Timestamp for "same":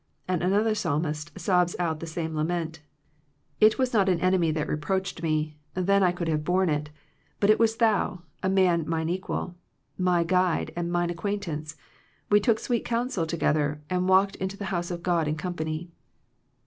2.07-2.33